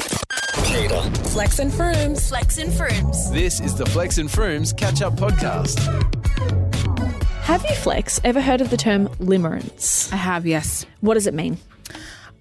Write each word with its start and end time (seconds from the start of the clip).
Hater. 0.00 1.00
Flex 1.30 1.58
and 1.58 1.70
Froomes. 1.72 2.28
Flex 2.28 2.58
and 2.58 2.72
Froomes. 2.72 3.32
This 3.32 3.60
is 3.60 3.74
the 3.76 3.86
Flex 3.86 4.18
and 4.18 4.28
Froomes 4.28 4.76
Catch 4.76 5.02
Up 5.02 5.14
Podcast. 5.14 5.78
Have 7.42 7.62
you, 7.68 7.74
Flex, 7.76 8.20
ever 8.24 8.40
heard 8.40 8.60
of 8.60 8.70
the 8.70 8.76
term 8.76 9.08
limerence? 9.20 10.12
I 10.12 10.16
have, 10.16 10.46
yes. 10.46 10.86
What 11.00 11.14
does 11.14 11.26
it 11.26 11.34
mean? 11.34 11.58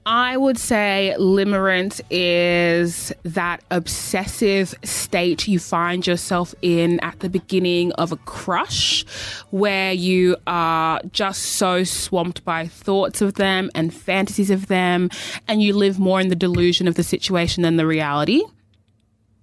I 0.05 0.35
would 0.35 0.57
say 0.57 1.15
limerence 1.17 2.01
is 2.09 3.13
that 3.23 3.63
obsessive 3.71 4.75
state 4.83 5.47
you 5.47 5.59
find 5.59 6.05
yourself 6.05 6.54
in 6.61 6.99
at 6.99 7.21
the 7.21 7.29
beginning 7.29 7.93
of 7.93 8.11
a 8.11 8.18
crush, 8.18 9.05
where 9.51 9.93
you 9.93 10.36
are 10.45 11.00
just 11.11 11.43
so 11.43 11.86
swamped 11.86 12.43
by 12.43 12.68
thoughts 12.68 13.21
of 13.21 13.36
them 13.36 13.71
and 13.73 13.93
fantasies 13.93 14.50
of 14.50 14.68
them, 14.68 15.09
and 15.47 15.61
you 15.61 15.73
live 15.73 16.00
more 16.00 16.20
in 16.20 16.27
the 16.27 16.35
delusion 16.35 16.88
of 16.88 16.95
the 16.95 17.04
situation 17.04 17.63
than 17.63 17.77
the 17.77 17.88
reality. 17.88 18.43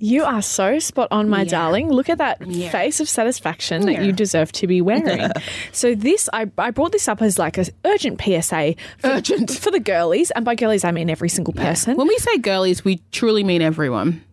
You 0.03 0.25
are 0.25 0.41
so 0.41 0.79
spot 0.79 1.09
on, 1.11 1.29
my 1.29 1.45
darling. 1.45 1.91
Look 1.91 2.09
at 2.09 2.17
that 2.19 2.41
Yeah. 2.47 2.71
face 2.71 3.01
of 3.01 3.09
satisfaction 3.09 3.83
that 3.85 3.93
Yeah. 3.93 4.03
you 4.03 4.13
deserve 4.13 4.51
to 4.53 4.67
be 4.67 4.81
wearing. 4.81 5.31
so 5.73 5.95
this, 5.95 6.27
I, 6.33 6.47
I 6.57 6.71
brought 6.71 6.93
this 6.93 7.07
up 7.07 7.21
as 7.21 7.39
like 7.39 7.59
an 7.59 7.67
urgent 7.85 8.19
PSA. 8.21 8.77
For, 8.99 9.09
Urgent. 9.09 9.51
for 9.61 9.71
the 9.71 9.79
girlies, 9.79 10.31
and 10.31 10.43
by 10.45 10.55
girlies 10.55 10.85
I 10.85 10.91
mean 10.91 11.11
every 11.11 11.29
single 11.29 11.53
person. 11.53 11.97
When 11.97 12.09
we 12.09 12.17
say 12.17 12.39
girlies, 12.39 12.83
we 12.83 13.03
truly 13.13 13.45
mean 13.45 13.61
everyone. 13.61 14.25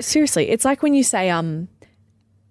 Seriously, 0.00 0.48
it's 0.48 0.64
like 0.64 0.82
when 0.82 0.94
you 0.94 1.02
say 1.04 1.28
um, 1.28 1.68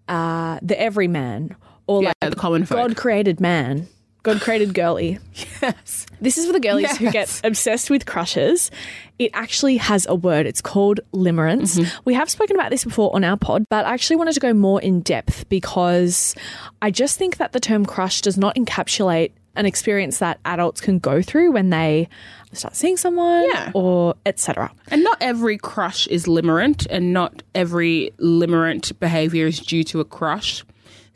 uh, 0.07 0.59
the 0.61 0.79
everyman 0.79 1.55
or 1.87 2.03
Yeah, 2.03 2.13
like 2.21 2.29
the 2.31 2.35
common 2.35 2.65
folk. 2.65 2.77
God 2.77 2.95
created 2.97 3.39
man, 3.39 3.87
God 4.23 4.41
created 4.41 4.73
girly. 4.73 5.17
Yes. 5.61 6.05
This 6.21 6.37
is 6.37 6.45
for 6.45 6.53
the 6.53 6.59
girlies 6.59 6.97
who 6.97 7.09
get 7.11 7.41
obsessed 7.43 7.89
with 7.89 8.05
crushes. 8.05 8.69
It 9.17 9.31
actually 9.33 9.77
has 9.77 10.05
a 10.07 10.15
word. 10.15 10.45
It's 10.45 10.61
called 10.61 10.99
limerence. 11.13 11.77
Mm-hmm. 11.79 11.99
We 12.05 12.13
have 12.13 12.29
spoken 12.29 12.55
about 12.55 12.69
this 12.69 12.83
before 12.83 13.13
on 13.15 13.23
our 13.23 13.37
pod, 13.37 13.65
but 13.69 13.85
I 13.85 13.93
actually 13.93 14.17
wanted 14.17 14.33
to 14.33 14.39
go 14.39 14.53
more 14.53 14.81
in 14.81 15.01
depth 15.01 15.47
because 15.49 16.35
I 16.81 16.91
just 16.91 17.17
think 17.17 17.37
that 17.37 17.51
the 17.53 17.59
term 17.59 17.85
crush 17.85 18.21
does 18.21 18.37
not 18.37 18.55
encapsulate 18.55 19.31
an 19.55 19.65
experience 19.65 20.19
that 20.19 20.39
adults 20.45 20.79
can 20.79 20.99
go 20.99 21.21
through 21.21 21.51
when 21.51 21.69
they 21.69 22.07
start 22.53 22.75
seeing 22.75 22.95
someone 22.97 23.45
Yeah. 23.49 23.71
or 23.73 24.15
etc. 24.25 24.71
And 24.89 25.03
not 25.03 25.17
every 25.21 25.57
crush 25.57 26.07
is 26.07 26.25
limerent, 26.25 26.87
and 26.89 27.11
not 27.13 27.43
every 27.53 28.11
limerent 28.19 28.97
behavior 28.99 29.47
is 29.47 29.59
due 29.59 29.83
to 29.85 29.99
a 29.99 30.05
crush. 30.05 30.63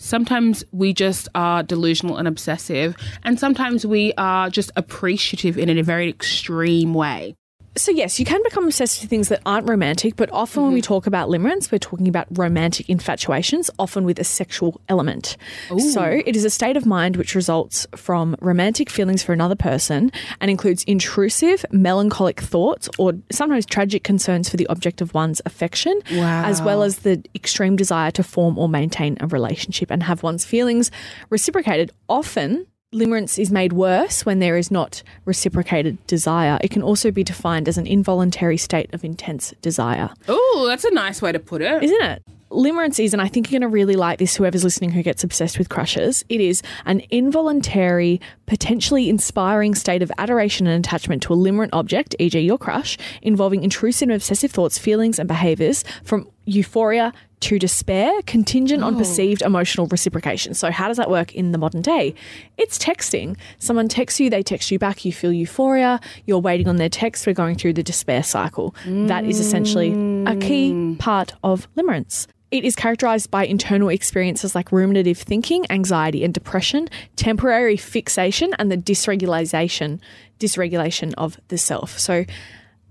Sometimes 0.04 0.66
we 0.74 0.92
just 0.92 1.30
are 1.34 1.64
delusional 1.64 2.18
and 2.18 2.28
obsessive, 2.28 2.94
and 3.24 3.40
sometimes 3.40 3.86
we 3.86 4.12
are 4.18 4.50
just 4.50 4.70
appreciative 4.76 5.58
in 5.58 5.70
a 5.70 5.82
very 5.82 6.10
extreme 6.10 6.94
way. 6.94 7.38
So 7.76 7.92
yes, 7.92 8.20
you 8.20 8.26
can 8.26 8.42
become 8.44 8.66
obsessed 8.66 9.02
with 9.02 9.10
things 9.10 9.30
that 9.30 9.42
aren't 9.48 9.68
romantic, 9.68 10.16
but 10.16 10.32
often 10.32 10.64
when 10.64 10.74
we 10.74 10.80
mm-hmm. 10.80 10.88
talk 10.94 11.08
about 11.08 11.30
limerence, 11.30 11.72
we're 11.72 11.80
talking 11.80 12.08
about 12.08 12.28
romantic 12.38 12.88
infatuations, 12.88 13.72
often 13.80 14.04
with 14.04 14.20
a 14.20 14.24
sexual 14.24 14.80
element. 14.90 15.38
So 15.80 16.04
it 16.04 16.36
is 16.36 16.46
a 16.46 16.52
state 16.52 16.78
of 16.78 16.86
mind 16.86 17.18
which 17.18 17.34
results 17.34 17.88
from 17.96 18.36
romantic 18.42 18.92
feelings 18.92 19.24
for 19.24 19.34
another 19.34 19.56
person 19.56 20.12
and 20.40 20.52
includes 20.52 20.84
intrusive, 20.84 21.66
melancholic 21.72 22.42
thoughts 22.42 22.90
or 23.00 23.14
sometimes 23.32 23.66
tragic 23.66 24.04
concerns 24.04 24.50
for 24.50 24.58
the 24.58 24.68
object 24.68 25.02
of 25.02 25.14
one's 25.16 25.42
affection, 25.46 26.00
as 26.12 26.62
well 26.62 26.84
as 26.84 27.00
the 27.00 27.24
extreme 27.34 27.76
desire 27.76 28.12
to 28.12 28.24
form 28.24 28.58
or 28.60 28.70
maintain 28.70 29.18
a 29.20 29.28
relationship 29.28 29.90
and 29.90 30.04
have 30.04 30.22
one's 30.22 30.46
feelings 30.46 30.92
reciprocated. 31.32 31.92
Often 32.08 32.68
Limerence 32.94 33.40
is 33.40 33.52
made 33.52 33.74
worse 33.74 34.26
when 34.26 34.40
there 34.40 34.56
is 34.58 34.70
not 34.72 35.02
reciprocated 35.26 36.06
desire. 36.08 36.58
It 36.62 36.72
can 36.72 36.82
also 36.84 37.12
be 37.12 37.24
defined 37.24 37.68
as 37.68 37.78
an 37.78 37.88
involuntary 37.88 38.58
state 38.58 38.94
of 38.94 39.04
intense 39.04 39.54
desire, 39.62 40.10
Oh, 40.28 40.66
that's 40.68 40.84
a 40.86 40.92
nice 40.94 41.22
way 41.22 41.32
to 41.32 41.40
put 41.40 41.62
it. 41.62 41.84
isn't 41.84 42.02
it? 42.02 42.24
Limerence 42.52 43.04
is, 43.04 43.14
and 43.14 43.22
I 43.22 43.28
think 43.28 43.50
you're 43.50 43.60
going 43.60 43.68
to 43.68 43.74
really 43.74 43.96
like 43.96 44.20
this, 44.20 44.36
whoever's 44.36 44.64
listening 44.64 44.92
who 44.92 45.02
gets 45.02 45.24
obsessed 45.24 45.58
with 45.58 45.70
crushes, 45.70 46.24
it 46.30 46.40
is 46.40 46.62
an 46.86 47.02
involuntary, 47.10 48.22
potentially 48.46 49.10
inspiring 49.10 49.74
state 49.74 50.04
of 50.04 50.12
adoration 50.20 50.68
and 50.68 50.86
attachment 50.86 51.24
to 51.24 51.34
a 51.34 51.36
limerent 51.36 51.70
object, 51.74 52.16
e.g., 52.20 52.40
your 52.40 52.60
crush, 52.60 52.96
involving 53.24 53.64
intrusive 53.64 54.08
and 54.08 54.16
obsessive 54.16 54.52
thoughts, 54.52 54.78
feelings, 54.78 55.18
and 55.18 55.28
behaviors 55.28 55.84
from 56.04 56.30
euphoria 56.46 57.14
to 57.42 57.60
despair, 57.60 58.22
contingent 58.26 58.84
on 58.84 58.96
oh. 58.96 58.98
perceived 58.98 59.42
emotional 59.42 59.86
reciprocation. 59.88 60.54
So, 60.54 60.72
how 60.72 60.88
does 60.88 60.98
that 60.98 61.10
work 61.10 61.36
in 61.36 61.52
the 61.52 61.58
modern 61.58 61.82
day? 61.82 62.16
It's 62.58 62.78
texting. 62.78 63.36
Someone 63.60 63.90
texts 63.90 64.20
you, 64.20 64.30
they 64.30 64.44
text 64.44 64.72
you 64.72 64.80
back, 64.80 65.04
you 65.04 65.12
feel 65.12 65.34
euphoria, 65.34 66.00
you're 66.26 66.40
waiting 66.40 66.70
on 66.70 66.78
their 66.78 66.90
text, 66.90 67.28
we're 67.28 67.34
going 67.34 67.56
through 67.56 67.74
the 67.74 67.84
despair 67.84 68.24
cycle. 68.24 68.74
That 68.86 69.26
is 69.26 69.40
essentially 69.40 69.92
a 69.92 70.36
key 70.38 70.72
mm. 70.72 71.00
part 71.00 71.34
of 71.44 71.68
limerence. 71.76 72.28
It 72.54 72.64
is 72.64 72.76
characterized 72.76 73.32
by 73.32 73.46
internal 73.46 73.90
experiences 73.90 74.54
like 74.54 74.70
ruminative 74.72 75.18
thinking, 75.18 75.66
anxiety, 75.72 76.24
and 76.24 76.34
depression, 76.34 76.88
temporary 77.16 77.78
fixation, 77.78 78.54
and 78.60 78.72
the 78.72 78.78
dysregulation, 78.78 80.00
dysregulation 80.40 81.14
of 81.18 81.40
the 81.48 81.58
self. 81.58 81.98
So, 81.98 82.26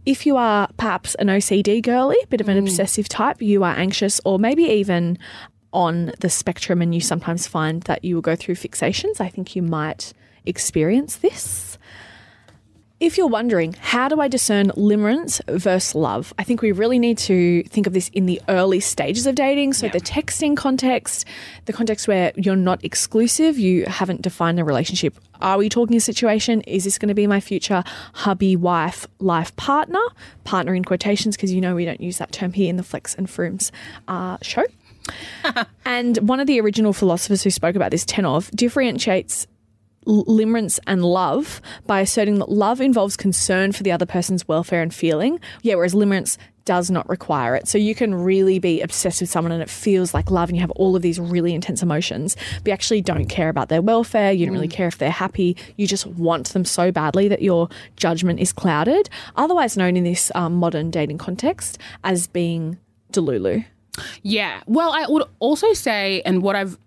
if 0.04 0.26
you 0.26 0.36
are 0.36 0.68
perhaps 0.76 1.14
an 1.16 1.28
OCD 1.28 1.82
girly, 1.82 2.16
a 2.22 2.26
bit 2.26 2.40
of 2.40 2.48
an 2.48 2.56
mm. 2.56 2.60
obsessive 2.60 3.08
type, 3.08 3.40
you 3.40 3.62
are 3.64 3.74
anxious, 3.74 4.20
or 4.24 4.38
maybe 4.38 4.64
even 4.64 5.18
on 5.72 6.12
the 6.20 6.28
spectrum, 6.28 6.82
and 6.82 6.94
you 6.94 7.00
sometimes 7.00 7.46
find 7.46 7.82
that 7.84 8.04
you 8.04 8.14
will 8.14 8.22
go 8.22 8.36
through 8.36 8.56
fixations, 8.56 9.20
I 9.20 9.28
think 9.28 9.56
you 9.56 9.62
might 9.62 10.12
experience 10.44 11.16
this. 11.16 11.71
If 13.02 13.18
you're 13.18 13.26
wondering, 13.26 13.74
how 13.80 14.08
do 14.08 14.20
I 14.20 14.28
discern 14.28 14.68
limerence 14.76 15.40
versus 15.48 15.96
love? 15.96 16.32
I 16.38 16.44
think 16.44 16.62
we 16.62 16.70
really 16.70 17.00
need 17.00 17.18
to 17.18 17.64
think 17.64 17.88
of 17.88 17.94
this 17.94 18.08
in 18.10 18.26
the 18.26 18.40
early 18.48 18.78
stages 18.78 19.26
of 19.26 19.34
dating. 19.34 19.72
So, 19.72 19.88
the 19.88 19.98
texting 19.98 20.56
context, 20.56 21.24
the 21.64 21.72
context 21.72 22.06
where 22.06 22.30
you're 22.36 22.54
not 22.54 22.84
exclusive, 22.84 23.58
you 23.58 23.86
haven't 23.86 24.22
defined 24.22 24.60
a 24.60 24.64
relationship. 24.64 25.16
Are 25.40 25.58
we 25.58 25.68
talking 25.68 25.96
a 25.96 26.00
situation? 26.00 26.60
Is 26.60 26.84
this 26.84 26.96
going 26.96 27.08
to 27.08 27.14
be 27.14 27.26
my 27.26 27.40
future 27.40 27.82
hubby, 28.12 28.54
wife, 28.54 29.08
life 29.18 29.56
partner? 29.56 29.98
Partner 30.44 30.72
in 30.72 30.84
quotations, 30.84 31.34
because 31.36 31.52
you 31.52 31.60
know 31.60 31.74
we 31.74 31.84
don't 31.84 32.00
use 32.00 32.18
that 32.18 32.30
term 32.30 32.52
here 32.52 32.70
in 32.70 32.76
the 32.76 32.84
Flex 32.84 33.16
and 33.16 33.26
Froomes 33.26 33.72
uh, 34.06 34.38
show. 34.42 34.62
and 35.84 36.18
one 36.18 36.38
of 36.38 36.46
the 36.46 36.60
original 36.60 36.92
philosophers 36.92 37.42
who 37.42 37.50
spoke 37.50 37.74
about 37.74 37.90
this, 37.90 38.04
Tennov, 38.04 38.54
differentiates 38.54 39.48
limerence 40.06 40.78
and 40.86 41.04
love 41.04 41.60
by 41.86 42.00
asserting 42.00 42.38
that 42.38 42.50
love 42.50 42.80
involves 42.80 43.16
concern 43.16 43.72
for 43.72 43.82
the 43.82 43.92
other 43.92 44.06
person's 44.06 44.46
welfare 44.48 44.82
and 44.82 44.92
feeling, 44.92 45.40
yeah, 45.62 45.74
whereas 45.74 45.94
limerence 45.94 46.36
does 46.64 46.90
not 46.90 47.08
require 47.08 47.56
it. 47.56 47.66
So 47.66 47.78
you 47.78 47.94
can 47.94 48.14
really 48.14 48.58
be 48.58 48.80
obsessed 48.80 49.20
with 49.20 49.30
someone 49.30 49.52
and 49.52 49.62
it 49.62 49.70
feels 49.70 50.14
like 50.14 50.30
love 50.30 50.48
and 50.48 50.56
you 50.56 50.60
have 50.60 50.70
all 50.72 50.94
of 50.94 51.02
these 51.02 51.18
really 51.18 51.54
intense 51.54 51.82
emotions, 51.82 52.36
but 52.58 52.68
you 52.68 52.72
actually 52.72 53.00
don't 53.00 53.26
care 53.26 53.48
about 53.48 53.68
their 53.68 53.82
welfare. 53.82 54.32
You 54.32 54.46
don't 54.46 54.54
really 54.54 54.68
care 54.68 54.86
if 54.86 54.98
they're 54.98 55.10
happy. 55.10 55.56
You 55.76 55.86
just 55.86 56.06
want 56.06 56.48
them 56.50 56.64
so 56.64 56.92
badly 56.92 57.28
that 57.28 57.42
your 57.42 57.68
judgment 57.96 58.40
is 58.40 58.52
clouded, 58.52 59.10
otherwise 59.36 59.76
known 59.76 59.96
in 59.96 60.04
this 60.04 60.30
um, 60.34 60.54
modern 60.54 60.90
dating 60.90 61.18
context 61.18 61.78
as 62.04 62.26
being 62.26 62.78
delulu. 63.12 63.64
Yeah. 64.22 64.62
Well, 64.66 64.92
I 64.92 65.06
would 65.08 65.24
also 65.38 65.72
say, 65.74 66.22
and 66.24 66.42
what 66.42 66.56
I've 66.56 66.78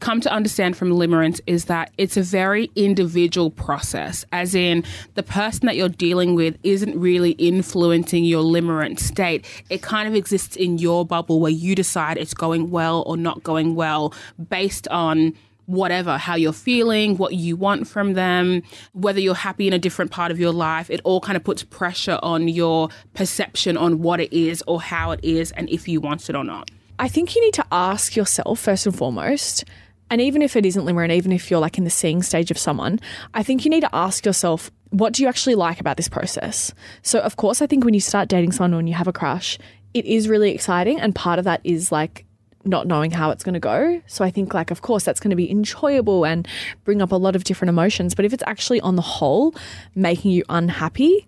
come 0.00 0.20
to 0.20 0.32
understand 0.32 0.76
from 0.76 0.90
limerence 0.90 1.40
is 1.46 1.66
that 1.66 1.90
it's 1.98 2.16
a 2.16 2.22
very 2.22 2.70
individual 2.76 3.50
process, 3.50 4.24
as 4.32 4.54
in 4.54 4.84
the 5.14 5.22
person 5.22 5.66
that 5.66 5.76
you're 5.76 5.88
dealing 5.88 6.34
with 6.34 6.56
isn't 6.62 6.98
really 6.98 7.32
influencing 7.32 8.24
your 8.24 8.42
limerent 8.42 8.98
state. 8.98 9.44
It 9.70 9.82
kind 9.82 10.08
of 10.08 10.14
exists 10.14 10.56
in 10.56 10.78
your 10.78 11.04
bubble 11.04 11.40
where 11.40 11.52
you 11.52 11.74
decide 11.74 12.16
it's 12.16 12.34
going 12.34 12.70
well 12.70 13.02
or 13.06 13.16
not 13.16 13.42
going 13.42 13.74
well 13.74 14.14
based 14.48 14.88
on 14.88 15.34
whatever, 15.66 16.18
how 16.18 16.34
you're 16.34 16.52
feeling, 16.52 17.16
what 17.16 17.34
you 17.34 17.56
want 17.56 17.88
from 17.88 18.12
them, 18.12 18.62
whether 18.92 19.18
you're 19.18 19.34
happy 19.34 19.66
in 19.66 19.72
a 19.72 19.78
different 19.78 20.10
part 20.10 20.30
of 20.30 20.38
your 20.38 20.52
life, 20.52 20.90
it 20.90 21.00
all 21.04 21.20
kind 21.20 21.36
of 21.36 21.44
puts 21.44 21.62
pressure 21.62 22.18
on 22.22 22.48
your 22.48 22.90
perception 23.14 23.76
on 23.76 24.02
what 24.02 24.20
it 24.20 24.32
is 24.32 24.62
or 24.66 24.80
how 24.80 25.10
it 25.12 25.20
is 25.22 25.52
and 25.52 25.68
if 25.70 25.88
you 25.88 26.00
want 26.00 26.28
it 26.28 26.36
or 26.36 26.44
not. 26.44 26.70
I 26.98 27.08
think 27.08 27.34
you 27.34 27.40
need 27.40 27.54
to 27.54 27.64
ask 27.72 28.14
yourself 28.14 28.60
first 28.60 28.86
and 28.86 28.96
foremost, 28.96 29.64
and 30.10 30.20
even 30.20 30.42
if 30.42 30.54
it 30.54 30.64
isn't 30.64 30.84
limerent, 30.84 31.10
even 31.10 31.32
if 31.32 31.50
you're 31.50 31.60
like 31.60 31.78
in 31.78 31.84
the 31.84 31.90
seeing 31.90 32.22
stage 32.22 32.50
of 32.50 32.58
someone, 32.58 33.00
I 33.32 33.42
think 33.42 33.64
you 33.64 33.70
need 33.70 33.80
to 33.80 33.94
ask 33.94 34.24
yourself, 34.24 34.70
what 34.90 35.12
do 35.12 35.22
you 35.22 35.28
actually 35.28 35.56
like 35.56 35.80
about 35.80 35.96
this 35.96 36.08
process? 36.08 36.72
So, 37.02 37.18
of 37.18 37.36
course, 37.36 37.60
I 37.60 37.66
think 37.66 37.84
when 37.84 37.94
you 37.94 38.00
start 38.00 38.28
dating 38.28 38.52
someone 38.52 38.76
when 38.76 38.86
you 38.86 38.94
have 38.94 39.08
a 39.08 39.12
crush, 39.12 39.58
it 39.92 40.04
is 40.04 40.28
really 40.28 40.52
exciting, 40.52 41.00
and 41.00 41.14
part 41.14 41.38
of 41.38 41.44
that 41.46 41.60
is 41.64 41.90
like 41.90 42.26
not 42.64 42.86
knowing 42.86 43.10
how 43.10 43.30
it's 43.30 43.44
going 43.44 43.54
to 43.54 43.60
go. 43.60 44.00
So 44.06 44.24
I 44.24 44.30
think 44.30 44.54
like 44.54 44.70
of 44.70 44.82
course 44.82 45.04
that's 45.04 45.20
going 45.20 45.30
to 45.30 45.36
be 45.36 45.50
enjoyable 45.50 46.24
and 46.24 46.48
bring 46.84 47.02
up 47.02 47.12
a 47.12 47.16
lot 47.16 47.36
of 47.36 47.44
different 47.44 47.68
emotions, 47.70 48.14
but 48.14 48.24
if 48.24 48.32
it's 48.32 48.42
actually 48.46 48.80
on 48.80 48.96
the 48.96 49.02
whole 49.02 49.54
making 49.94 50.30
you 50.30 50.44
unhappy, 50.48 51.26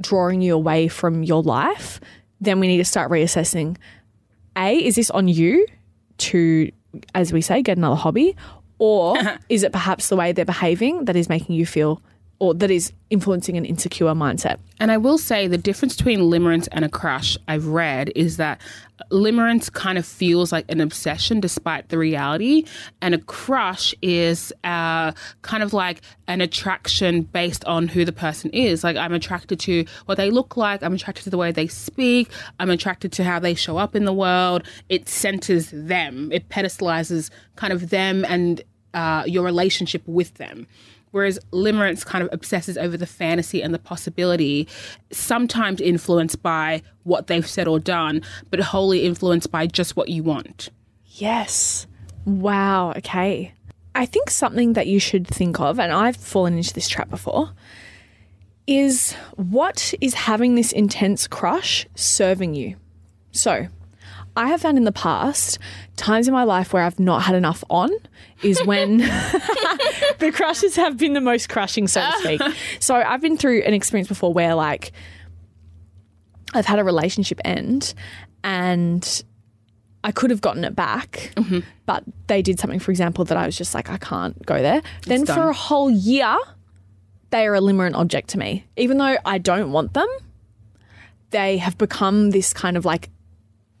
drawing 0.00 0.42
you 0.42 0.54
away 0.54 0.88
from 0.88 1.22
your 1.22 1.42
life, 1.42 2.00
then 2.40 2.60
we 2.60 2.68
need 2.68 2.76
to 2.76 2.84
start 2.84 3.10
reassessing 3.10 3.76
A, 4.56 4.84
is 4.84 4.96
this 4.96 5.10
on 5.10 5.28
you 5.28 5.66
to 6.18 6.70
as 7.14 7.32
we 7.32 7.40
say 7.40 7.62
get 7.62 7.76
another 7.76 7.96
hobby? 7.96 8.36
Or 8.78 9.16
is 9.48 9.62
it 9.62 9.72
perhaps 9.72 10.08
the 10.08 10.16
way 10.16 10.32
they're 10.32 10.44
behaving 10.44 11.06
that 11.06 11.16
is 11.16 11.28
making 11.28 11.56
you 11.56 11.66
feel 11.66 12.02
or 12.38 12.54
that 12.54 12.70
is 12.70 12.92
influencing 13.08 13.56
an 13.56 13.64
insecure 13.64 14.06
mindset. 14.08 14.58
And 14.78 14.90
I 14.90 14.98
will 14.98 15.16
say 15.16 15.46
the 15.46 15.58
difference 15.58 15.96
between 15.96 16.20
limerence 16.20 16.68
and 16.72 16.84
a 16.84 16.88
crush 16.88 17.38
I've 17.48 17.66
read 17.66 18.12
is 18.14 18.36
that 18.36 18.60
limerence 19.10 19.72
kind 19.72 19.96
of 19.96 20.04
feels 20.04 20.52
like 20.52 20.64
an 20.68 20.80
obsession 20.80 21.40
despite 21.40 21.88
the 21.88 21.98
reality, 21.98 22.64
and 23.00 23.14
a 23.14 23.18
crush 23.18 23.94
is 24.02 24.52
uh, 24.64 25.12
kind 25.42 25.62
of 25.62 25.72
like 25.72 26.02
an 26.26 26.40
attraction 26.40 27.22
based 27.22 27.64
on 27.64 27.88
who 27.88 28.04
the 28.04 28.12
person 28.12 28.50
is. 28.50 28.84
Like 28.84 28.96
I'm 28.96 29.12
attracted 29.12 29.60
to 29.60 29.84
what 30.06 30.16
they 30.16 30.30
look 30.30 30.56
like, 30.56 30.82
I'm 30.82 30.94
attracted 30.94 31.24
to 31.24 31.30
the 31.30 31.38
way 31.38 31.52
they 31.52 31.68
speak, 31.68 32.30
I'm 32.58 32.70
attracted 32.70 33.12
to 33.12 33.24
how 33.24 33.38
they 33.38 33.54
show 33.54 33.78
up 33.78 33.94
in 33.94 34.04
the 34.04 34.12
world. 34.12 34.62
It 34.88 35.08
centers 35.08 35.70
them, 35.70 36.30
it 36.32 36.48
pedestalizes 36.48 37.30
kind 37.54 37.72
of 37.72 37.90
them 37.90 38.24
and 38.26 38.62
uh, 38.94 39.24
your 39.26 39.44
relationship 39.44 40.02
with 40.06 40.34
them 40.34 40.66
whereas 41.16 41.38
limerence 41.50 42.04
kind 42.04 42.22
of 42.22 42.28
obsesses 42.30 42.76
over 42.76 42.94
the 42.94 43.06
fantasy 43.06 43.62
and 43.62 43.72
the 43.72 43.78
possibility, 43.78 44.68
sometimes 45.10 45.80
influenced 45.80 46.42
by 46.42 46.82
what 47.04 47.26
they've 47.26 47.48
said 47.48 47.66
or 47.66 47.80
done, 47.80 48.20
but 48.50 48.60
wholly 48.60 49.02
influenced 49.02 49.50
by 49.50 49.66
just 49.66 49.96
what 49.96 50.10
you 50.10 50.22
want. 50.22 50.68
Yes. 51.06 51.86
Wow. 52.26 52.92
Okay. 52.98 53.54
I 53.94 54.04
think 54.04 54.28
something 54.28 54.74
that 54.74 54.88
you 54.88 55.00
should 55.00 55.26
think 55.26 55.58
of, 55.58 55.80
and 55.80 55.90
I've 55.90 56.18
fallen 56.18 56.58
into 56.58 56.74
this 56.74 56.86
trap 56.86 57.08
before, 57.08 57.50
is 58.66 59.14
what 59.36 59.94
is 60.02 60.12
having 60.12 60.54
this 60.54 60.70
intense 60.70 61.26
crush 61.26 61.86
serving 61.94 62.54
you? 62.54 62.76
So, 63.32 63.68
I 64.36 64.48
have 64.48 64.60
found 64.60 64.76
in 64.78 64.84
the 64.84 64.92
past 64.92 65.58
times 65.96 66.28
in 66.28 66.34
my 66.34 66.42
life 66.44 66.72
where 66.72 66.82
I've 66.82 67.00
not 67.00 67.22
had 67.22 67.34
enough 67.34 67.64
on 67.70 67.90
is 68.42 68.62
when 68.66 68.98
the 70.18 70.30
crushes 70.34 70.76
have 70.76 70.96
been 70.98 71.14
the 71.14 71.20
most 71.20 71.48
crushing, 71.48 71.88
so 71.88 72.00
to 72.02 72.18
speak. 72.18 72.42
So 72.80 72.94
I've 72.96 73.20
been 73.22 73.36
through 73.36 73.62
an 73.62 73.72
experience 73.74 74.08
before 74.08 74.32
where 74.32 74.54
like 74.54 74.92
I've 76.54 76.66
had 76.66 76.78
a 76.78 76.84
relationship 76.84 77.40
end 77.44 77.94
and 78.44 79.22
I 80.04 80.12
could 80.12 80.30
have 80.30 80.40
gotten 80.40 80.64
it 80.64 80.76
back, 80.76 81.32
Mm-hmm. 81.36 81.60
but 81.84 82.04
they 82.28 82.40
did 82.42 82.60
something, 82.60 82.78
for 82.78 82.90
example, 82.92 83.24
that 83.24 83.36
I 83.36 83.44
was 83.46 83.56
just 83.56 83.74
like, 83.74 83.90
I 83.90 83.96
can't 83.98 84.40
go 84.46 84.62
there. 84.62 84.82
then 85.06 85.24
done. 85.24 85.36
for 85.36 85.48
a 85.48 85.52
whole 85.54 85.90
year, 85.90 86.36
they 87.30 87.46
are 87.46 87.54
a 87.56 87.60
limerent 87.60 87.94
object 87.94 88.28
to 88.30 88.38
me. 88.38 88.64
Even 88.76 88.98
though 88.98 89.16
I 89.24 89.38
don't 89.38 89.72
want 89.72 89.94
them, 89.94 90.06
they 91.30 91.56
have 91.58 91.76
become 91.76 92.30
this 92.30 92.52
kind 92.52 92.76
of 92.76 92.84
like, 92.84 93.10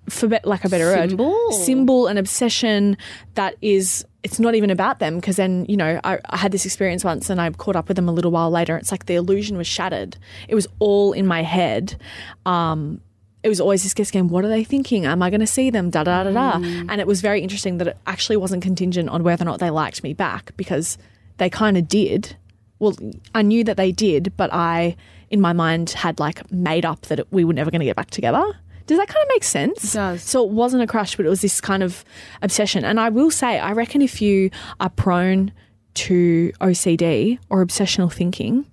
for 0.08 0.28
be- 0.28 0.38
like 0.44 0.64
a 0.64 0.68
better 0.68 0.92
Symbol? 1.08 1.30
word, 1.30 1.52
symbol 1.54 2.06
and 2.06 2.18
obsession 2.18 2.96
that 3.34 3.56
is. 3.62 4.04
It's 4.22 4.40
not 4.40 4.56
even 4.56 4.70
about 4.70 4.98
them 4.98 5.16
because 5.16 5.36
then 5.36 5.66
you 5.68 5.76
know 5.76 6.00
I, 6.02 6.18
I 6.30 6.36
had 6.36 6.50
this 6.50 6.64
experience 6.64 7.04
once 7.04 7.30
and 7.30 7.40
I 7.40 7.48
caught 7.50 7.76
up 7.76 7.86
with 7.86 7.96
them 7.96 8.08
a 8.08 8.12
little 8.12 8.32
while 8.32 8.50
later. 8.50 8.76
It's 8.76 8.90
like 8.90 9.06
the 9.06 9.14
illusion 9.14 9.56
was 9.56 9.68
shattered. 9.68 10.16
It 10.48 10.56
was 10.56 10.66
all 10.80 11.12
in 11.12 11.26
my 11.28 11.42
head. 11.42 11.96
Um, 12.44 13.00
it 13.44 13.48
was 13.48 13.60
always 13.60 13.84
this 13.84 13.94
guess 13.94 14.10
game. 14.10 14.26
What 14.28 14.44
are 14.44 14.48
they 14.48 14.64
thinking? 14.64 15.06
Am 15.06 15.22
I 15.22 15.30
going 15.30 15.40
to 15.40 15.46
see 15.46 15.70
them? 15.70 15.90
Da 15.90 16.02
da 16.02 16.24
da 16.24 16.32
da. 16.32 16.56
And 16.88 17.00
it 17.00 17.06
was 17.06 17.20
very 17.20 17.40
interesting 17.40 17.78
that 17.78 17.86
it 17.86 17.96
actually 18.04 18.36
wasn't 18.36 18.64
contingent 18.64 19.08
on 19.08 19.22
whether 19.22 19.44
or 19.44 19.46
not 19.46 19.60
they 19.60 19.70
liked 19.70 20.02
me 20.02 20.12
back 20.14 20.50
because 20.56 20.98
they 21.36 21.48
kind 21.48 21.76
of 21.76 21.86
did. 21.86 22.34
Well, 22.80 22.96
I 23.36 23.42
knew 23.42 23.62
that 23.62 23.76
they 23.76 23.92
did, 23.92 24.32
but 24.36 24.52
I, 24.52 24.96
in 25.30 25.40
my 25.40 25.52
mind, 25.52 25.90
had 25.90 26.18
like 26.18 26.50
made 26.50 26.84
up 26.84 27.02
that 27.02 27.20
it, 27.20 27.28
we 27.30 27.44
were 27.44 27.52
never 27.52 27.70
going 27.70 27.78
to 27.78 27.84
get 27.86 27.94
back 27.94 28.10
together. 28.10 28.42
Does 28.86 28.98
that 28.98 29.08
kind 29.08 29.22
of 29.22 29.28
make 29.30 29.44
sense? 29.44 29.94
It 29.94 29.96
does. 29.96 30.22
So 30.22 30.44
it 30.44 30.50
wasn't 30.50 30.82
a 30.82 30.86
crush, 30.86 31.16
but 31.16 31.26
it 31.26 31.28
was 31.28 31.40
this 31.40 31.60
kind 31.60 31.82
of 31.82 32.04
obsession. 32.40 32.84
And 32.84 33.00
I 33.00 33.08
will 33.08 33.30
say, 33.30 33.58
I 33.58 33.72
reckon 33.72 34.00
if 34.00 34.22
you 34.22 34.50
are 34.80 34.90
prone 34.90 35.52
to 35.94 36.52
OCD 36.60 37.38
or 37.50 37.64
obsessional 37.64 38.12
thinking, 38.12 38.66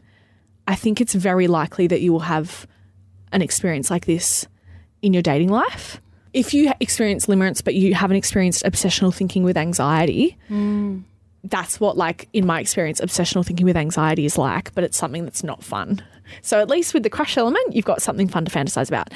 I 0.68 0.76
think 0.76 1.02
it's 1.02 1.14
very 1.14 1.48
likely 1.48 1.88
that 1.88 2.02
you 2.02 2.12
will 2.12 2.22
have 2.22 2.68
an 3.32 3.42
experience 3.42 3.90
like 3.90 4.06
this 4.06 4.46
in 5.02 5.14
your 5.14 5.24
dating 5.24 5.50
life. 5.50 6.00
If 6.34 6.54
you 6.54 6.72
experience 6.80 7.26
limerence, 7.28 7.64
but 7.64 7.76
you 7.76 7.94
haven't 7.94 8.18
experienced 8.18 8.64
obsessional 8.64 9.14
thinking 9.14 9.44
with 9.44 9.58
anxiety, 9.58 10.38
mm. 10.50 11.04
that's 11.44 11.80
what, 11.80 11.96
like, 11.96 12.28
in 12.34 12.46
my 12.46 12.60
experience, 12.60 13.02
obsessional 13.02 13.46
thinking 13.46 13.66
with 13.66 13.78
anxiety 13.78 14.26
is 14.26 14.38
like, 14.38 14.74
but 14.74 14.84
it's 14.84 14.98
something 14.98 15.26
that's 15.26 15.44
not 15.44 15.64
fun. 15.64 16.02
So, 16.42 16.60
at 16.60 16.70
least 16.70 16.94
with 16.94 17.04
the 17.04 17.10
crush 17.10 17.38
element, 17.38 17.76
you've 17.76 17.86
got 17.86 18.02
something 18.02 18.28
fun 18.28 18.46
to 18.46 18.52
fantasize 18.52 18.88
about. 18.88 19.10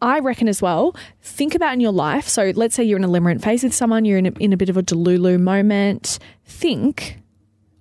I 0.00 0.20
reckon 0.20 0.48
as 0.48 0.62
well, 0.62 0.96
think 1.22 1.54
about 1.54 1.74
in 1.74 1.80
your 1.80 1.92
life. 1.92 2.28
So, 2.28 2.52
let's 2.54 2.74
say 2.74 2.84
you're 2.84 2.98
in 2.98 3.04
a 3.04 3.08
limerent 3.08 3.42
phase 3.42 3.62
with 3.64 3.74
someone, 3.74 4.04
you're 4.04 4.18
in 4.18 4.26
a, 4.26 4.32
in 4.38 4.52
a 4.52 4.56
bit 4.56 4.68
of 4.68 4.76
a 4.76 4.82
delulu 4.82 5.40
moment. 5.40 6.18
Think, 6.44 7.18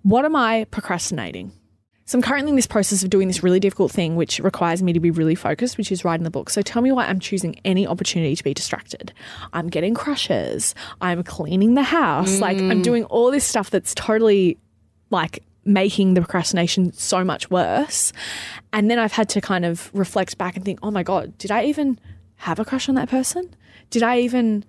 what 0.04 0.26
am 0.26 0.36
I 0.36 0.66
procrastinating? 0.72 1.52
So 2.08 2.18
I'm 2.18 2.22
currently 2.22 2.52
in 2.52 2.56
this 2.56 2.68
process 2.68 3.04
of 3.04 3.10
doing 3.10 3.28
this 3.28 3.44
really 3.44 3.60
difficult 3.60 3.92
thing, 3.92 4.16
which 4.16 4.40
requires 4.40 4.82
me 4.82 4.94
to 4.94 5.00
be 5.02 5.12
really 5.12 5.36
focused, 5.36 5.78
which 5.78 5.92
is 5.92 6.06
writing 6.06 6.24
the 6.24 6.32
book. 6.32 6.50
So 6.50 6.62
tell 6.62 6.82
me 6.82 6.90
why 6.94 7.06
I'm 7.06 7.20
choosing 7.20 7.60
any 7.66 7.86
opportunity 7.86 8.34
to 8.34 8.44
be 8.46 8.54
distracted. 8.54 9.12
I'm 9.52 9.68
getting 9.68 9.94
crushes. 9.94 10.74
I'm 11.02 11.22
cleaning 11.22 11.74
the 11.74 11.84
house. 11.84 12.40
Like 12.40 12.60
I'm 12.60 12.80
mm. 12.80 12.84
doing 12.84 13.04
all 13.06 13.30
this 13.30 13.44
stuff 13.44 13.70
that's 13.70 13.94
totally 13.94 14.58
like 15.10 15.44
making 15.68 16.14
the 16.14 16.22
procrastination 16.22 16.94
so 16.94 17.24
much 17.24 17.50
worse. 17.50 18.14
And 18.74 18.90
then 18.90 19.00
I've 19.00 19.12
had 19.12 19.30
to 19.30 19.42
kind 19.42 19.66
of 19.66 19.92
reflect 19.94 20.38
back 20.38 20.56
and 20.56 20.66
think, 20.66 20.80
oh 20.82 20.92
my 20.92 21.04
God, 21.04 21.38
did 21.38 21.52
I 21.52 21.66
even 21.66 22.00
have 22.38 22.60
a 22.60 22.66
crush 22.66 22.90
on 22.90 22.96
that 22.96 23.10
person? 23.10 23.54
Did 23.90 24.04
I 24.04 24.20
even 24.20 24.64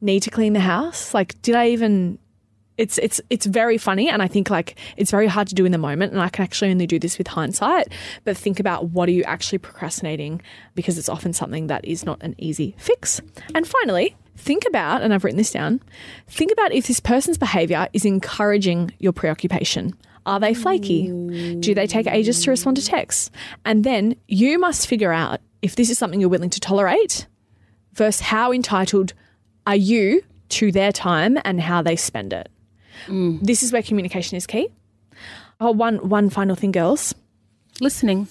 need 0.00 0.20
to 0.20 0.30
clean 0.30 0.52
the 0.52 0.60
house? 0.60 1.14
Like, 1.14 1.40
did 1.42 1.54
I 1.54 1.68
even 1.68 2.18
it's 2.76 2.98
it's 2.98 3.20
it's 3.30 3.46
very 3.46 3.78
funny 3.78 4.08
and 4.08 4.22
I 4.22 4.28
think 4.28 4.50
like 4.50 4.78
it's 4.96 5.10
very 5.10 5.26
hard 5.26 5.48
to 5.48 5.54
do 5.54 5.64
in 5.64 5.72
the 5.72 5.78
moment 5.78 6.12
and 6.12 6.20
I 6.20 6.28
can 6.28 6.42
actually 6.42 6.70
only 6.70 6.86
do 6.86 6.98
this 6.98 7.18
with 7.18 7.26
hindsight 7.26 7.88
but 8.24 8.36
think 8.36 8.60
about 8.60 8.90
what 8.90 9.08
are 9.08 9.12
you 9.12 9.22
actually 9.24 9.58
procrastinating 9.58 10.42
because 10.74 10.98
it's 10.98 11.08
often 11.08 11.32
something 11.32 11.68
that 11.68 11.84
is 11.84 12.04
not 12.04 12.22
an 12.22 12.34
easy 12.38 12.74
fix. 12.78 13.20
And 13.54 13.66
finally, 13.66 14.16
think 14.36 14.64
about 14.66 15.02
and 15.02 15.14
I've 15.14 15.24
written 15.24 15.38
this 15.38 15.50
down, 15.50 15.80
think 16.28 16.52
about 16.52 16.72
if 16.72 16.86
this 16.86 17.00
person's 17.00 17.38
behavior 17.38 17.88
is 17.92 18.04
encouraging 18.04 18.92
your 18.98 19.12
preoccupation. 19.12 19.94
Are 20.26 20.40
they 20.40 20.52
flaky? 20.52 21.06
Do 21.60 21.74
they 21.74 21.86
take 21.86 22.06
ages 22.06 22.42
to 22.42 22.50
respond 22.50 22.76
to 22.76 22.84
texts? 22.84 23.30
And 23.64 23.84
then 23.84 24.16
you 24.28 24.58
must 24.58 24.86
figure 24.86 25.12
out 25.12 25.40
if 25.62 25.76
this 25.76 25.88
is 25.88 25.98
something 25.98 26.20
you're 26.20 26.28
willing 26.28 26.50
to 26.50 26.60
tolerate 26.60 27.26
versus 27.94 28.20
how 28.20 28.52
entitled 28.52 29.14
are 29.66 29.76
you 29.76 30.22
to 30.50 30.70
their 30.72 30.92
time 30.92 31.38
and 31.44 31.60
how 31.60 31.80
they 31.80 31.96
spend 31.96 32.32
it. 32.32 32.48
Mm. 33.06 33.40
This 33.40 33.62
is 33.62 33.72
where 33.72 33.82
communication 33.82 34.36
is 34.36 34.46
key. 34.46 34.68
Oh, 35.60 35.70
one 35.70 36.08
one 36.08 36.28
final 36.28 36.56
thing, 36.56 36.72
girls. 36.72 37.14
Listening. 37.80 38.28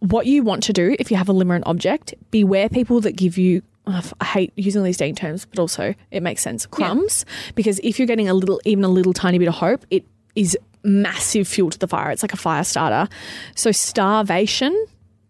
What 0.00 0.26
you 0.26 0.42
want 0.42 0.62
to 0.64 0.72
do 0.72 0.96
if 0.98 1.10
you 1.10 1.16
have 1.16 1.28
a 1.28 1.32
limerent 1.32 1.62
object, 1.66 2.14
beware 2.30 2.68
people 2.68 3.00
that 3.00 3.16
give 3.16 3.38
you. 3.38 3.62
oh, 3.86 4.02
I 4.20 4.24
hate 4.24 4.52
using 4.56 4.82
these 4.82 4.96
dating 4.96 5.16
terms, 5.16 5.44
but 5.44 5.58
also 5.58 5.94
it 6.10 6.22
makes 6.22 6.42
sense. 6.42 6.66
Crumbs, 6.66 7.24
because 7.54 7.80
if 7.82 7.98
you're 7.98 8.06
getting 8.06 8.28
a 8.28 8.34
little, 8.34 8.60
even 8.64 8.84
a 8.84 8.88
little 8.88 9.12
tiny 9.12 9.38
bit 9.38 9.48
of 9.48 9.54
hope, 9.54 9.84
it 9.90 10.04
is 10.34 10.56
massive 10.84 11.46
fuel 11.46 11.70
to 11.70 11.78
the 11.78 11.88
fire. 11.88 12.10
It's 12.10 12.22
like 12.22 12.32
a 12.32 12.38
fire 12.38 12.64
starter. 12.64 13.08
So 13.54 13.72
starvation, 13.72 14.86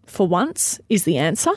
for 0.07 0.27
once, 0.27 0.81
is 0.89 1.05
the 1.05 1.19
answer 1.19 1.53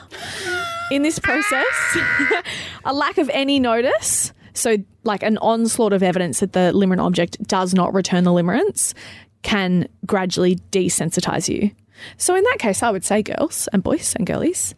in 0.90 1.02
this 1.02 1.18
process. 1.18 1.98
a 2.84 2.92
lack 2.92 3.18
of 3.18 3.30
any 3.30 3.58
notice. 3.58 4.32
So, 4.54 4.76
like 5.04 5.22
an 5.22 5.36
onslaught 5.38 5.92
of 5.92 6.02
evidence 6.02 6.40
that 6.40 6.54
the 6.54 6.72
limerent 6.74 7.00
object 7.02 7.42
does 7.46 7.74
not 7.74 7.92
return 7.92 8.24
the 8.24 8.30
limerence 8.30 8.94
can 9.42 9.86
gradually 10.06 10.56
desensitize 10.72 11.48
you. 11.48 11.70
So, 12.16 12.34
in 12.34 12.42
that 12.42 12.56
case, 12.58 12.82
I 12.82 12.90
would 12.90 13.04
say, 13.04 13.22
girls 13.22 13.68
and 13.72 13.82
boys 13.82 14.14
and 14.16 14.26
girlies, 14.26 14.74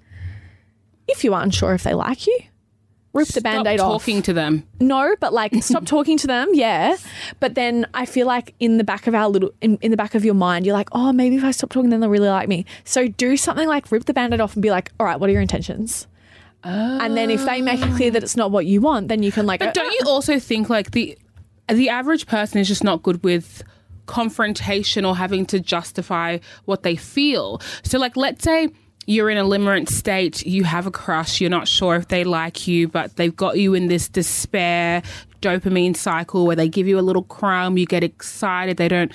if 1.07 1.23
you 1.23 1.33
are 1.33 1.43
unsure 1.43 1.75
if 1.75 1.85
they 1.85 1.95
like 1.95 2.27
you, 2.27 2.39
rip 3.19 3.29
the 3.29 3.41
band 3.41 3.67
aid 3.67 3.81
off. 3.81 4.03
talking 4.03 4.23
to 4.23 4.33
them. 4.33 4.67
No, 4.81 5.15
but 5.21 5.33
like 5.33 5.55
stop 5.63 5.85
talking 5.87 6.17
to 6.19 6.27
them, 6.27 6.49
yeah. 6.53 6.97
But 7.41 7.55
then 7.55 7.87
I 7.95 8.07
feel 8.07 8.27
like 8.27 8.55
in 8.61 8.79
the 8.79 8.85
back 8.85 9.07
of 9.07 9.15
our 9.15 9.29
little 9.29 9.51
in, 9.61 9.79
in 9.81 9.91
the 9.91 9.97
back 9.97 10.15
of 10.15 10.25
your 10.25 10.35
mind, 10.35 10.67
you're 10.67 10.75
like, 10.75 10.89
oh, 10.93 11.13
maybe 11.13 11.37
if 11.37 11.45
I 11.45 11.51
stop 11.51 11.71
talking, 11.71 11.91
then 11.91 12.01
they'll 12.01 12.11
really 12.11 12.29
like 12.29 12.49
me. 12.49 12.65
So 12.85 13.09
do 13.09 13.37
something 13.37 13.69
like 13.69 13.91
rip 13.93 14.05
the 14.05 14.15
band-aid 14.15 14.41
off 14.41 14.55
and 14.55 14.63
be 14.63 14.71
like, 14.71 14.93
all 14.99 15.07
right, 15.07 15.19
what 15.19 15.29
are 15.29 15.33
your 15.33 15.43
intentions? 15.43 16.07
And 16.65 17.17
then 17.17 17.31
if 17.31 17.45
they 17.45 17.63
make 17.63 17.81
it 17.81 17.95
clear 17.95 18.11
that 18.11 18.23
it's 18.23 18.37
not 18.37 18.51
what 18.51 18.67
you 18.67 18.81
want, 18.81 19.09
then 19.09 19.23
you 19.23 19.33
can 19.33 19.47
like 19.47 19.61
But 19.61 19.75
don't 19.75 19.93
you 19.93 20.01
ah. 20.07 20.11
also 20.11 20.39
think 20.39 20.69
like 20.69 20.91
the 20.91 21.17
the 21.69 21.89
average 21.89 22.27
person 22.27 22.59
is 22.59 22.69
just 22.69 22.83
not 22.83 23.03
good 23.03 23.23
with 23.23 23.63
confrontation 24.07 25.05
or 25.05 25.15
having 25.17 25.47
to 25.47 25.61
justify 25.61 26.39
what 26.65 26.83
they 26.83 26.97
feel. 26.97 27.61
So 27.85 27.99
like 27.99 28.17
let's 28.17 28.43
say 28.43 28.71
you're 29.09 29.31
in 29.31 29.39
a 29.39 29.43
limerent 29.43 29.89
state, 29.89 30.45
you 30.45 30.65
have 30.65 30.87
a 30.87 30.91
crush, 30.91 31.41
you're 31.41 31.49
not 31.49 31.67
sure 31.67 31.97
if 31.97 32.09
they 32.09 32.25
like 32.25 32.69
you, 32.69 32.87
but 32.87 33.17
they've 33.17 33.35
got 33.35 33.57
you 33.57 33.73
in 33.73 33.87
this 33.87 34.07
despair 34.07 35.03
dopamine 35.41 35.97
cycle 35.97 36.47
where 36.47 36.55
they 36.55 36.69
give 36.69 36.87
you 36.87 36.99
a 36.99 37.01
little 37.01 37.23
crumb, 37.23 37.79
you 37.79 37.87
get 37.87 38.05
excited, 38.05 38.77
they 38.77 38.87
don't 38.87 39.11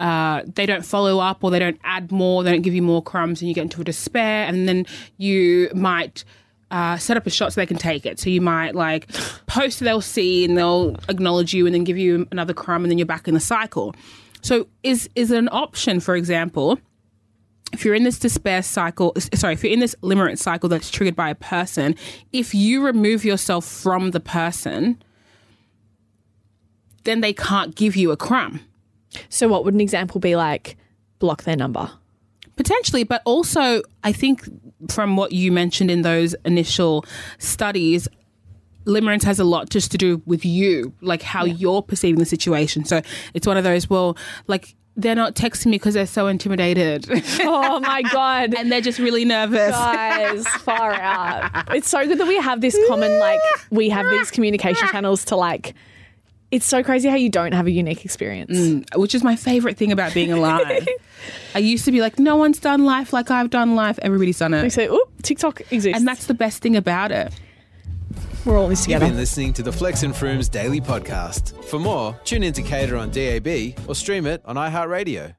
uh, 0.00 0.42
they 0.54 0.64
don't 0.64 0.84
follow 0.84 1.18
up 1.18 1.44
or 1.44 1.50
they 1.50 1.58
don't 1.58 1.78
add 1.84 2.10
more, 2.10 2.42
they 2.42 2.50
don't 2.50 2.62
give 2.62 2.72
you 2.72 2.80
more 2.80 3.02
crumbs, 3.02 3.42
and 3.42 3.48
you 3.50 3.54
get 3.54 3.62
into 3.62 3.82
a 3.82 3.84
despair, 3.84 4.46
and 4.46 4.66
then 4.66 4.86
you 5.18 5.70
might 5.74 6.24
uh, 6.70 6.96
set 6.96 7.18
up 7.18 7.26
a 7.26 7.30
shot 7.30 7.52
so 7.52 7.60
they 7.60 7.66
can 7.66 7.76
take 7.76 8.06
it. 8.06 8.18
So 8.18 8.30
you 8.30 8.40
might 8.40 8.74
like 8.74 9.12
post, 9.44 9.80
they'll 9.80 10.00
see 10.00 10.46
and 10.46 10.56
they'll 10.56 10.96
acknowledge 11.10 11.52
you 11.52 11.66
and 11.66 11.74
then 11.74 11.84
give 11.84 11.98
you 11.98 12.26
another 12.32 12.54
crumb 12.54 12.82
and 12.82 12.90
then 12.90 12.96
you're 12.96 13.06
back 13.06 13.28
in 13.28 13.34
the 13.34 13.40
cycle. 13.40 13.94
So 14.40 14.68
is 14.82 15.10
is 15.14 15.30
an 15.30 15.50
option, 15.52 16.00
for 16.00 16.16
example, 16.16 16.78
if 17.74 17.84
you're 17.84 17.94
in 17.94 18.04
this 18.04 18.18
despair 18.18 18.62
cycle, 18.62 19.12
sorry, 19.34 19.54
if 19.54 19.64
you're 19.64 19.72
in 19.72 19.80
this 19.80 19.94
limerence 20.00 20.38
cycle 20.38 20.68
that's 20.68 20.90
triggered 20.90 21.16
by 21.16 21.28
a 21.28 21.34
person, 21.34 21.96
if 22.32 22.54
you 22.54 22.84
remove 22.84 23.24
yourself 23.24 23.64
from 23.64 24.12
the 24.12 24.20
person, 24.20 25.02
then 27.02 27.20
they 27.20 27.32
can't 27.32 27.74
give 27.74 27.96
you 27.96 28.12
a 28.12 28.16
crumb. 28.16 28.60
So, 29.28 29.48
what 29.48 29.64
would 29.64 29.74
an 29.74 29.80
example 29.80 30.20
be 30.20 30.36
like? 30.36 30.76
Block 31.18 31.42
their 31.42 31.56
number. 31.56 31.90
Potentially, 32.56 33.04
but 33.04 33.22
also, 33.24 33.82
I 34.04 34.12
think 34.12 34.48
from 34.88 35.16
what 35.16 35.32
you 35.32 35.50
mentioned 35.50 35.90
in 35.90 36.02
those 36.02 36.34
initial 36.44 37.04
studies, 37.38 38.06
limerence 38.84 39.24
has 39.24 39.40
a 39.40 39.44
lot 39.44 39.70
just 39.70 39.90
to 39.92 39.98
do 39.98 40.22
with 40.26 40.44
you, 40.44 40.92
like 41.00 41.22
how 41.22 41.44
you're 41.44 41.82
perceiving 41.82 42.20
the 42.20 42.26
situation. 42.26 42.84
So 42.84 43.02
it's 43.34 43.46
one 43.46 43.56
of 43.56 43.64
those, 43.64 43.90
well, 43.90 44.16
like 44.46 44.76
they're 44.96 45.14
not 45.14 45.34
texting 45.34 45.66
me 45.66 45.72
because 45.72 45.94
they're 45.94 46.06
so 46.06 46.26
intimidated. 46.26 47.08
Oh 47.46 47.80
my 47.80 48.02
god! 48.02 48.54
and 48.54 48.70
they're 48.70 48.80
just 48.80 48.98
really 48.98 49.24
nervous. 49.24 49.70
Guys, 49.70 50.46
far 50.60 50.92
out. 50.92 51.74
It's 51.74 51.88
so 51.88 52.06
good 52.06 52.18
that 52.18 52.28
we 52.28 52.36
have 52.36 52.60
this 52.60 52.78
common, 52.88 53.18
like, 53.18 53.40
we 53.70 53.88
have 53.88 54.08
these 54.10 54.30
communication 54.30 54.88
channels 54.88 55.24
to, 55.26 55.36
like, 55.36 55.74
it's 56.50 56.66
so 56.66 56.82
crazy 56.82 57.08
how 57.08 57.16
you 57.16 57.28
don't 57.28 57.52
have 57.52 57.66
a 57.66 57.70
unique 57.70 58.04
experience. 58.04 58.56
Mm, 58.56 58.96
which 58.96 59.14
is 59.14 59.24
my 59.24 59.34
favorite 59.34 59.76
thing 59.76 59.90
about 59.90 60.14
being 60.14 60.32
alive. 60.32 60.86
I 61.54 61.58
used 61.58 61.84
to 61.86 61.92
be 61.92 62.00
like, 62.00 62.18
no 62.18 62.36
one's 62.36 62.60
done 62.60 62.84
life 62.84 63.12
like 63.12 63.30
I've 63.30 63.50
done 63.50 63.74
life. 63.74 63.98
Everybody's 64.02 64.38
done 64.38 64.54
it. 64.54 64.60
We 64.62 64.68
it. 64.68 64.72
say, 64.72 64.86
oop, 64.86 65.22
TikTok 65.22 65.60
exists. 65.72 65.98
And 65.98 66.06
that's 66.06 66.26
the 66.26 66.34
best 66.34 66.62
thing 66.62 66.76
about 66.76 67.10
it. 67.10 67.32
We're 68.44 68.58
all 68.58 68.64
in 68.64 68.70
this 68.70 68.86
You've 68.86 69.00
been 69.00 69.16
listening 69.16 69.54
to 69.54 69.62
the 69.62 69.72
Flex 69.72 70.02
and 70.02 70.12
Froomes 70.12 70.50
daily 70.50 70.80
podcast. 70.80 71.64
For 71.64 71.78
more, 71.78 72.18
tune 72.24 72.42
in 72.42 72.52
to 72.52 72.62
CADA 72.62 72.96
on 72.96 73.10
DAB 73.10 73.88
or 73.88 73.94
stream 73.94 74.26
it 74.26 74.42
on 74.44 74.56
iHeartRadio. 74.56 75.34